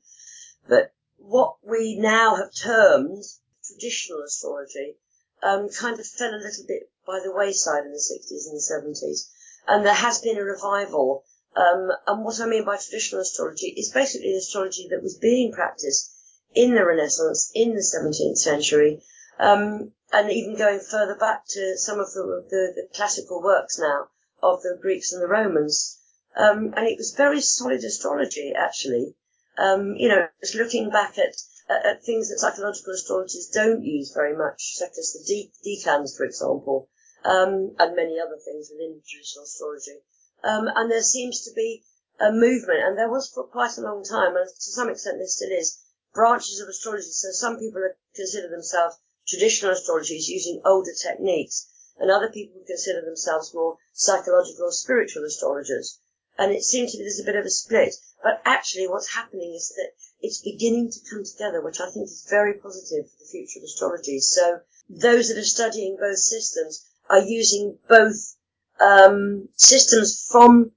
But 0.67 0.93
what 1.17 1.55
we 1.61 1.97
now 1.97 2.35
have 2.35 2.53
termed 2.53 3.23
traditional 3.65 4.21
astrology 4.21 4.95
um, 5.43 5.67
kind 5.69 5.99
of 5.99 6.07
fell 6.07 6.33
a 6.33 6.39
little 6.39 6.65
bit 6.65 6.89
by 7.05 7.19
the 7.19 7.33
wayside 7.33 7.83
in 7.85 7.91
the 7.91 7.97
60s 7.97 8.47
and 8.47 8.55
the 8.55 8.99
70s, 9.01 9.29
and 9.67 9.85
there 9.85 9.93
has 9.93 10.21
been 10.21 10.37
a 10.37 10.43
revival. 10.43 11.25
Um, 11.55 11.89
and 12.05 12.25
what 12.25 12.41
I 12.41 12.47
mean 12.47 12.65
by 12.65 12.77
traditional 12.77 13.21
astrology 13.21 13.67
is 13.67 13.91
basically 13.91 14.31
the 14.31 14.37
astrology 14.37 14.87
that 14.89 15.01
was 15.01 15.17
being 15.17 15.53
practiced 15.53 16.11
in 16.53 16.75
the 16.75 16.85
Renaissance, 16.85 17.51
in 17.55 17.73
the 17.73 17.81
17th 17.81 18.37
century, 18.37 19.01
um, 19.39 19.91
and 20.11 20.31
even 20.31 20.57
going 20.57 20.79
further 20.79 21.15
back 21.15 21.43
to 21.49 21.77
some 21.77 21.99
of 21.99 22.11
the, 22.13 22.45
the, 22.49 22.73
the 22.75 22.87
classical 22.95 23.41
works 23.41 23.79
now 23.79 24.07
of 24.43 24.61
the 24.61 24.77
Greeks 24.81 25.13
and 25.13 25.21
the 25.21 25.27
Romans. 25.27 25.99
Um, 26.35 26.73
and 26.75 26.87
it 26.87 26.97
was 26.97 27.15
very 27.15 27.41
solid 27.41 27.83
astrology, 27.83 28.53
actually. 28.55 29.15
Um, 29.57 29.95
you 29.95 30.09
know, 30.09 30.27
just 30.41 30.55
looking 30.55 30.89
back 30.89 31.17
at, 31.17 31.35
at, 31.69 31.85
at, 31.85 32.03
things 32.03 32.29
that 32.29 32.39
psychological 32.39 32.93
astrologers 32.93 33.49
don't 33.53 33.83
use 33.83 34.11
very 34.13 34.35
much, 34.35 34.75
such 34.75 34.97
as 34.99 35.13
the 35.13 35.23
de- 35.25 35.51
decans, 35.65 36.17
for 36.17 36.25
example, 36.25 36.89
um, 37.23 37.73
and 37.79 37.95
many 37.95 38.19
other 38.19 38.37
things 38.43 38.69
within 38.71 39.01
traditional 39.07 39.45
astrology. 39.45 40.03
Um, 40.45 40.69
and 40.75 40.91
there 40.91 41.01
seems 41.01 41.41
to 41.41 41.51
be 41.53 41.83
a 42.19 42.31
movement, 42.31 42.83
and 42.83 42.95
there 42.95 43.09
was 43.09 43.31
for 43.33 43.43
quite 43.43 43.77
a 43.77 43.81
long 43.81 44.03
time, 44.03 44.37
and 44.37 44.47
to 44.47 44.71
some 44.71 44.89
extent 44.89 45.17
there 45.17 45.27
still 45.27 45.49
is, 45.49 45.81
branches 46.13 46.59
of 46.59 46.69
astrology. 46.69 47.09
So 47.09 47.31
some 47.31 47.57
people 47.57 47.81
consider 48.15 48.47
themselves 48.47 48.95
traditional 49.27 49.71
astrologers 49.71 50.29
using 50.29 50.61
older 50.63 50.93
techniques, 50.93 51.67
and 51.97 52.11
other 52.11 52.29
people 52.29 52.61
consider 52.67 53.01
themselves 53.01 53.55
more 53.55 53.77
psychological 53.93 54.65
or 54.65 54.71
spiritual 54.71 55.25
astrologers. 55.25 55.99
And 56.37 56.51
it 56.51 56.63
seems 56.63 56.91
to 56.91 56.97
be 56.99 57.03
there's 57.03 57.19
a 57.19 57.23
bit 57.23 57.37
of 57.37 57.45
a 57.45 57.49
split. 57.49 57.95
But 58.21 58.41
actually 58.45 58.87
what's 58.87 59.15
happening 59.15 59.55
is 59.55 59.73
that 59.77 59.93
it's 60.21 60.41
beginning 60.41 60.91
to 60.91 60.99
come 61.09 61.23
together, 61.23 61.61
which 61.61 61.79
I 61.79 61.89
think 61.89 62.05
is 62.05 62.27
very 62.29 62.53
positive 62.53 63.09
for 63.09 63.17
the 63.19 63.29
future 63.31 63.59
of 63.59 63.63
astrology. 63.63 64.19
So 64.19 64.59
those 64.89 65.29
that 65.29 65.37
are 65.37 65.43
studying 65.43 65.97
both 65.99 66.17
systems 66.17 66.85
are 67.09 67.21
using 67.21 67.79
both 67.87 68.35
um, 68.81 69.49
systems 69.55 70.27
from 70.31 70.71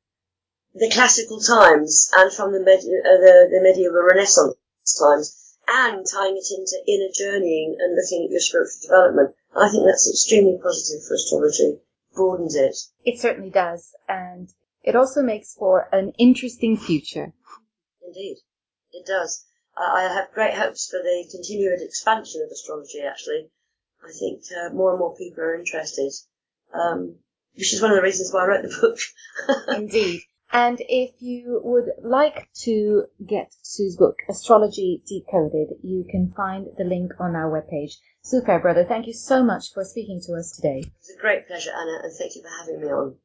the 0.75 0.91
classical 0.91 1.41
times 1.41 2.11
and 2.17 2.33
from 2.33 2.53
the, 2.53 2.61
med- 2.61 2.79
uh, 2.79 3.19
the, 3.21 3.49
the 3.51 3.61
medieval 3.63 4.03
Renaissance 4.03 4.57
times 4.99 5.57
and 5.67 6.07
tying 6.07 6.37
it 6.37 6.47
into 6.51 6.77
inner 6.87 7.11
journeying 7.13 7.77
and 7.79 7.95
looking 7.95 8.25
at 8.25 8.31
your 8.31 8.41
spiritual 8.41 8.81
development. 8.83 9.35
I 9.55 9.69
think 9.69 9.85
that's 9.85 10.09
extremely 10.09 10.59
positive 10.63 11.05
for 11.07 11.15
astrology. 11.15 11.81
Broadens 12.15 12.55
it. 12.55 12.77
It 13.05 13.21
certainly 13.21 13.51
does. 13.51 13.95
And 14.09 14.49
it 14.83 14.97
also 14.97 15.23
makes 15.23 15.55
for 15.55 15.89
an 15.93 16.13
interesting 16.19 16.77
future. 16.77 17.33
Indeed. 18.07 18.39
It 18.93 19.07
does. 19.07 19.45
I 19.77 20.03
have 20.03 20.33
great 20.33 20.55
hopes 20.55 20.89
for 20.89 20.99
the 21.03 21.29
continued 21.31 21.83
expansion 21.83 22.43
of 22.43 22.51
astrology, 22.51 23.01
actually. 23.01 23.51
I 24.03 24.11
think 24.19 24.43
uh, 24.51 24.73
more 24.73 24.91
and 24.91 24.99
more 24.99 25.15
people 25.15 25.43
are 25.45 25.55
interested, 25.55 26.13
um, 26.73 27.17
which 27.59 27.75
is 27.75 27.83
one 27.83 27.91
of 27.91 27.97
the 27.97 28.03
reasons 28.03 28.33
why 28.33 28.45
I 28.45 28.47
wrote 28.47 28.63
the 28.63 28.79
book. 28.81 28.99
Indeed. 29.77 30.23
And 30.51 30.79
if 30.81 31.21
you 31.21 31.61
would 31.63 31.91
like 32.03 32.49
to 32.63 33.05
get 33.27 33.53
Sue's 33.63 33.97
book, 33.97 34.17
Astrology 34.31 35.03
Decoded, 35.07 35.77
you 35.83 36.07
can 36.11 36.33
find 36.35 36.69
the 36.79 36.85
link 36.85 37.13
on 37.21 37.37
our 37.37 37.51
webpage. 37.51 37.97
Sue 38.23 38.41
Fairbrother, 38.47 38.85
thank 38.85 39.07
you 39.07 39.13
so 39.13 39.43
much 39.43 39.75
for 39.75 39.85
speaking 39.85 40.21
to 40.27 40.35
us 40.35 40.53
today. 40.53 40.79
It 40.79 40.93
was 41.01 41.17
a 41.17 41.21
great 41.21 41.47
pleasure, 41.47 41.71
Anna, 41.71 42.01
and 42.03 42.13
thank 42.17 42.35
you 42.35 42.43
for 42.43 42.49
having 42.61 42.81
me 42.81 42.87
on. 42.87 43.17